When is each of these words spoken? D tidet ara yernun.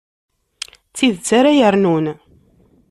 D 0.89 0.93
tidet 0.97 1.29
ara 1.39 1.51
yernun. 1.59 2.05